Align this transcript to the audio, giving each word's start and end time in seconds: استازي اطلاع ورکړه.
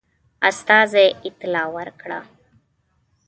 استازي 0.49 1.07
اطلاع 1.27 1.65
ورکړه. 1.75 2.19